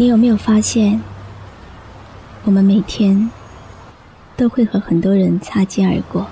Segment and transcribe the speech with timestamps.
[0.00, 0.98] 你有没有发现，
[2.44, 3.30] 我们每天
[4.34, 6.26] 都会和很多人擦肩而过？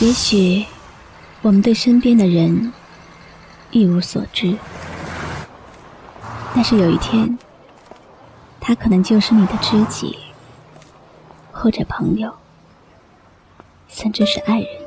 [0.00, 0.66] 也许
[1.40, 2.70] 我们对身边的人
[3.70, 4.54] 一无所知，
[6.54, 7.38] 但是有一天，
[8.60, 10.18] 他可能就是你的知己，
[11.52, 12.30] 或者朋友，
[13.88, 14.81] 甚至是爱人。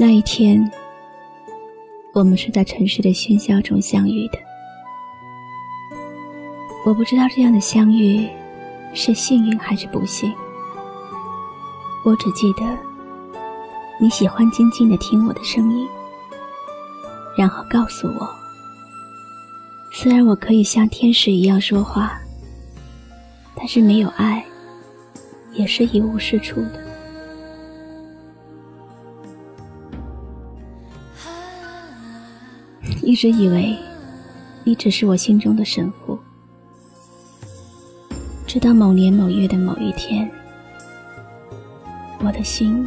[0.00, 0.58] 那一天，
[2.14, 4.38] 我们是在城市的喧嚣中相遇的。
[6.86, 8.26] 我不知道这样的相遇
[8.94, 10.32] 是幸运还是不幸。
[12.02, 12.62] 我只记得
[14.00, 15.86] 你喜欢静静的听我的声音，
[17.36, 18.26] 然后告诉我，
[19.92, 22.18] 虽然我可以像天使一样说话，
[23.54, 24.42] 但是没有爱，
[25.52, 26.89] 也是一无是处的。
[33.02, 33.76] 一直以为
[34.62, 36.18] 你只是我心中的神父，
[38.46, 40.30] 直到某年某月的某一天，
[42.20, 42.86] 我的心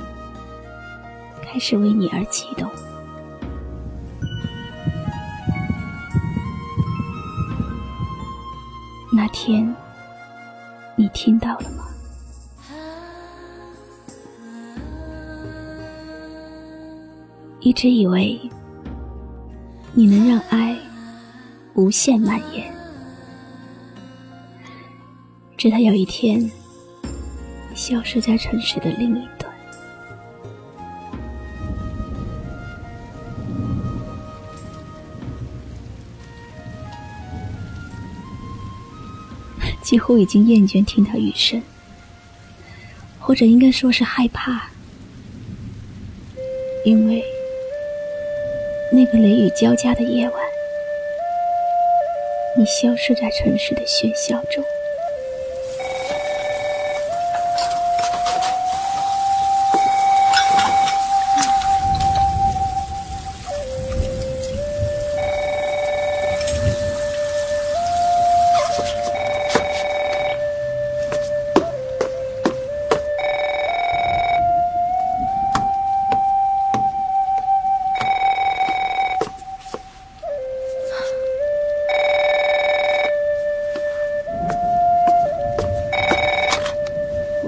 [1.42, 2.70] 开始为你而激动。
[9.12, 9.76] 那天，
[10.96, 11.84] 你听到了吗？
[17.60, 18.40] 一直以为。
[19.96, 20.76] 你能让爱
[21.76, 22.74] 无限蔓延，
[25.56, 26.50] 直到有一天
[27.76, 29.54] 消失在城市的另一端。
[39.84, 41.62] 几乎已经厌倦听到雨声，
[43.20, 44.70] 或者应该说是害怕，
[46.84, 47.24] 因为。
[48.96, 50.40] 那个雷雨交加的夜晚，
[52.56, 54.64] 你消失在城市的喧嚣中。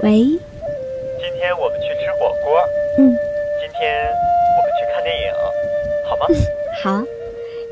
[0.06, 0.38] 喂，今
[1.36, 2.62] 天我们去吃火锅。
[2.96, 3.10] 嗯，
[3.58, 4.06] 今天
[4.56, 5.32] 我们去看电影，
[6.08, 6.26] 好吗？
[6.80, 7.04] 好。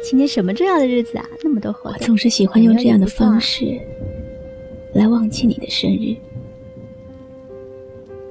[0.02, 1.24] 今天什么重要的日子啊？
[1.44, 1.92] 那么多活动。
[1.92, 3.80] 我总是喜欢用这样的方式
[4.94, 6.16] 来忘记你的生日，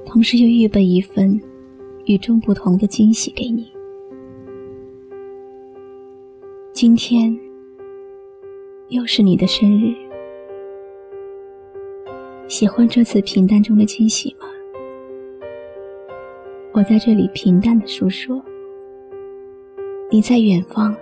[0.04, 1.40] 同时又预备一份
[2.04, 3.72] 与众不同的惊喜给你。
[6.74, 7.34] 今天
[8.88, 10.03] 又是你的生日。
[12.54, 14.46] 喜欢这次平淡中的惊喜吗？
[16.72, 18.40] 我在这里平淡的诉说，
[20.08, 20.94] 你在远方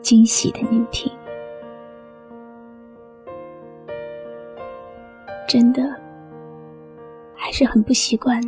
[0.00, 1.12] 惊喜的聆听。
[5.46, 5.82] 真的
[7.34, 8.40] 还是很不习惯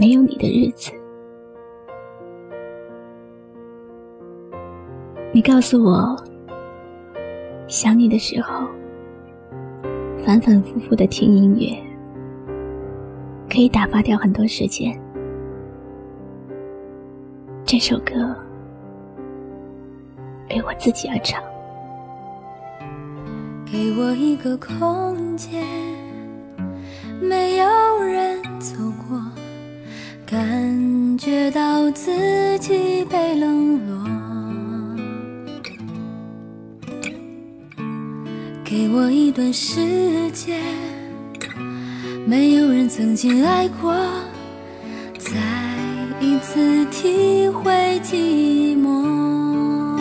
[0.00, 0.90] 没有你的日子。
[5.30, 6.16] 你告诉我，
[7.68, 8.66] 想你的时候。
[10.26, 11.78] 反反复复的听音乐，
[13.48, 14.92] 可以打发掉很多时间。
[17.64, 18.34] 这首歌
[20.50, 21.40] 为我自己而唱。
[23.70, 25.64] 给我一个空间，
[27.22, 28.74] 没有人走
[29.08, 29.22] 过，
[30.26, 34.15] 感觉到自己被冷落。
[38.78, 39.80] 给我一段时
[40.32, 40.60] 间，
[42.26, 43.94] 没有人曾经爱过，
[45.18, 45.30] 再
[46.20, 47.72] 一次体会
[48.04, 49.98] 寂寞。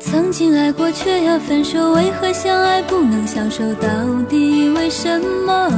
[0.00, 3.62] 曾经爱过却要分手，为何相爱不能相守？
[3.74, 3.88] 到
[4.28, 5.70] 底为什么？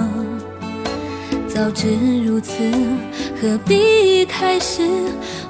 [1.47, 1.87] 早知
[2.25, 2.55] 如此，
[3.39, 4.89] 何必开始？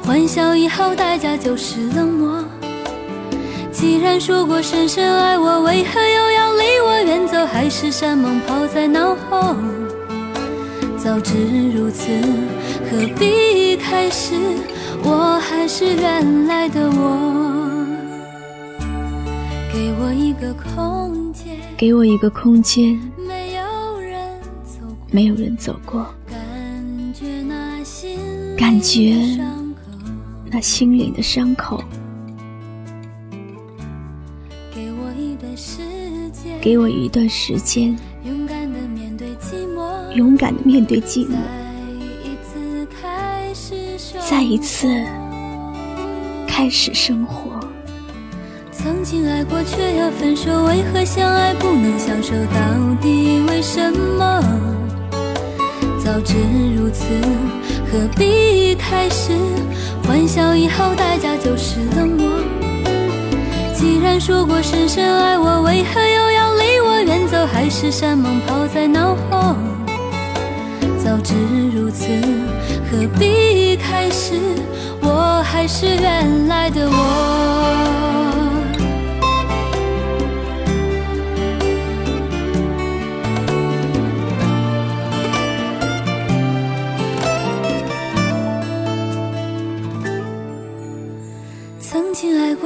[0.03, 2.44] 欢笑以后，代价就是冷漠。
[3.75, 7.44] 既然说过深深爱我，为何又要离我远走？
[7.44, 9.56] 海誓山盟抛在脑后？
[10.97, 11.35] 早知
[11.75, 12.09] 如此，
[12.88, 14.37] 何必一开始？
[15.03, 17.85] 我还是原来的我。
[19.73, 24.17] 给我一个空间，给我一个空间，没有人
[24.65, 26.06] 走过，没有人走过。
[26.31, 28.19] 感觉那心。
[28.56, 29.37] 感觉
[30.49, 31.82] 那心灵的伤口。
[36.64, 41.37] 给我一段时间，勇敢的面对寂寞，勇敢的面对寂寞，
[44.26, 44.88] 再一次
[46.49, 47.61] 开始生活。
[48.72, 52.32] 曾经爱过却要分手，为何相爱不能相守？
[52.46, 52.58] 到
[53.02, 54.43] 底为什么？
[56.02, 56.32] 早知
[56.75, 57.05] 如此，
[57.93, 59.32] 何必一开始？
[60.08, 62.31] 欢笑以后代价就是冷漠。
[63.75, 66.31] 既然说过深深爱我，为何又
[67.05, 67.47] 远走？
[67.47, 69.55] 海誓山盟抛在脑后。
[70.99, 71.35] 早知
[71.75, 72.06] 如此，
[72.91, 74.35] 何必开始？
[75.03, 78.44] 我还是原来的我。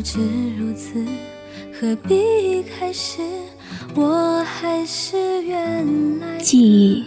[0.00, 0.18] 早知
[0.56, 1.04] 如此，
[1.78, 3.20] 何必一开始？
[3.94, 7.04] 我还是原来记忆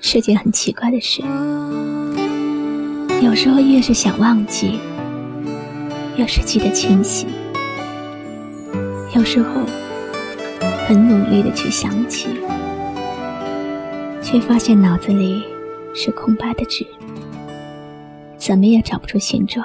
[0.00, 1.22] 是件很奇怪的事，
[3.22, 4.80] 有时候越是想忘记，
[6.16, 7.28] 越是记得清晰；
[9.14, 9.60] 有时候
[10.88, 12.30] 很努力的去想起，
[14.20, 15.44] 却发现脑子里
[15.94, 16.84] 是空白的纸，
[18.36, 19.64] 怎么也找不出形状。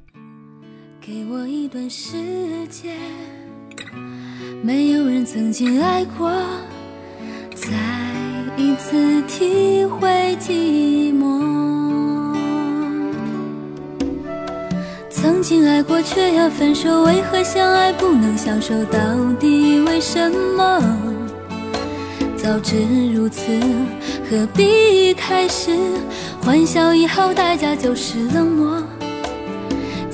[1.03, 2.15] 给我一段时
[2.69, 2.95] 间，
[4.61, 6.31] 没有人曾经爱过，
[7.55, 7.69] 再
[8.55, 12.37] 一次体会寂寞。
[15.09, 18.71] 曾经爱过却要分手，为何相爱不能相守？
[18.85, 18.99] 到
[19.39, 20.79] 底为什么？
[22.37, 22.75] 早知
[23.11, 23.41] 如此，
[24.29, 25.75] 何必开始？
[26.43, 28.83] 欢笑以后代价就是冷漠。